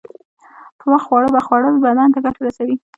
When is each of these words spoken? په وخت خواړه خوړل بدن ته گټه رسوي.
په 0.77 0.85
وخت 0.91 1.05
خواړه 1.07 1.41
خوړل 1.45 1.75
بدن 1.85 2.07
ته 2.13 2.19
گټه 2.25 2.41
رسوي. 2.47 2.75